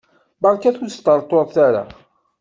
Berkat 0.41 0.75
ur 0.83 0.89
sṭerṭuret 0.91 1.55
ara! 1.67 1.83